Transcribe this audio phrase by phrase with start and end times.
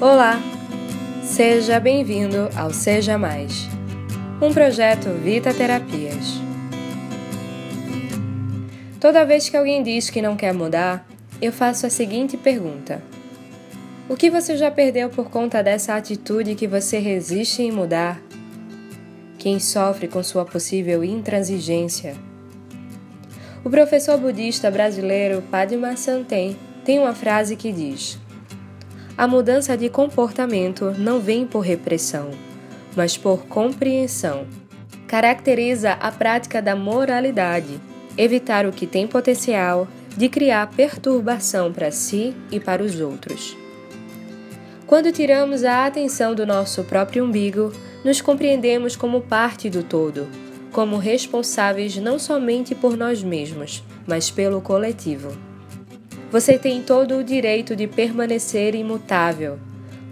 [0.00, 0.40] Olá!
[1.24, 3.66] Seja bem-vindo ao Seja Mais,
[4.40, 6.40] um projeto Vita Terapias.
[9.00, 11.04] Toda vez que alguém diz que não quer mudar,
[11.42, 13.02] eu faço a seguinte pergunta:
[14.08, 18.22] O que você já perdeu por conta dessa atitude que você resiste em mudar?
[19.36, 22.14] Quem sofre com sua possível intransigência?
[23.64, 28.16] O professor budista brasileiro Padma Santen tem uma frase que diz:
[29.18, 32.30] a mudança de comportamento não vem por repressão,
[32.94, 34.46] mas por compreensão.
[35.08, 37.80] Caracteriza a prática da moralidade,
[38.16, 43.56] evitar o que tem potencial de criar perturbação para si e para os outros.
[44.86, 47.72] Quando tiramos a atenção do nosso próprio umbigo,
[48.04, 50.28] nos compreendemos como parte do todo,
[50.70, 55.47] como responsáveis não somente por nós mesmos, mas pelo coletivo.
[56.30, 59.58] Você tem todo o direito de permanecer imutável.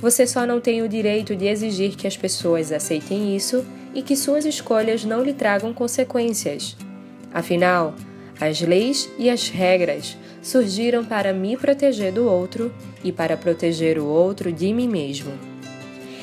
[0.01, 3.63] Você só não tem o direito de exigir que as pessoas aceitem isso
[3.95, 6.75] e que suas escolhas não lhe tragam consequências.
[7.35, 7.95] Afinal,
[8.41, 12.73] as leis e as regras surgiram para me proteger do outro
[13.05, 15.33] e para proteger o outro de mim mesmo.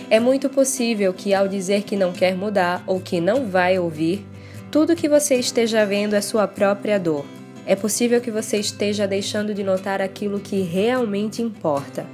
[0.09, 4.25] É muito possível que, ao dizer que não quer mudar ou que não vai ouvir,
[4.71, 7.25] tudo que você esteja vendo é sua própria dor
[7.65, 12.05] é possível que você esteja deixando de notar aquilo que realmente importa.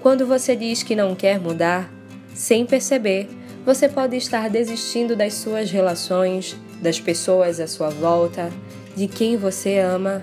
[0.00, 1.92] Quando você diz que não quer mudar,
[2.34, 3.28] sem perceber,
[3.64, 8.50] você pode estar desistindo das suas relações, das pessoas à sua volta,
[8.94, 10.22] de quem você ama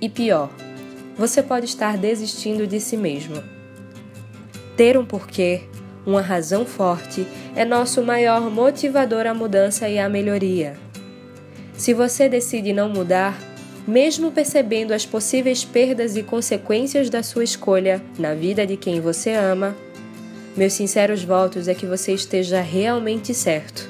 [0.00, 0.50] e pior,
[1.16, 3.42] você pode estar desistindo de si mesmo.
[4.76, 5.62] Ter um porquê,
[6.06, 10.76] uma razão forte, é nosso maior motivador à mudança e à melhoria.
[11.76, 13.38] Se você decide não mudar,
[13.86, 19.32] mesmo percebendo as possíveis perdas e consequências da sua escolha na vida de quem você
[19.32, 19.76] ama,
[20.56, 23.88] meus sinceros votos é que você esteja realmente certo,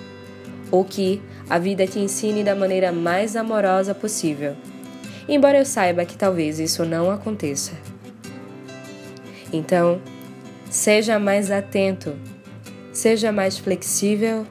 [0.70, 4.56] ou que a vida te ensine da maneira mais amorosa possível,
[5.28, 7.72] embora eu saiba que talvez isso não aconteça.
[9.52, 10.00] Então,
[10.70, 12.14] seja mais atento,
[12.92, 14.46] seja mais flexível,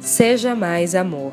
[0.00, 1.32] seja mais amor.